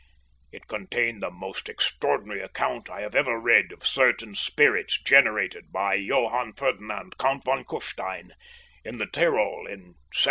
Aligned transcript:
It 0.51 0.65
contained 0.67 1.21
the 1.21 1.29
most 1.29 1.69
extraordinary 1.69 2.41
account 2.41 2.89
I 2.89 3.01
have 3.01 3.13
ever 3.13 3.39
read 3.39 3.71
of 3.71 3.85
certain 3.85 4.33
spirits 4.33 4.99
generated 4.99 5.71
by 5.71 5.93
Johann 5.93 6.53
Ferdinand, 6.53 7.19
Count 7.19 7.43
von 7.43 7.63
Küffstein, 7.63 8.31
in 8.83 8.97
the 8.97 9.05
Tyrol, 9.05 9.67
in 9.67 9.93
1775. 9.97 9.97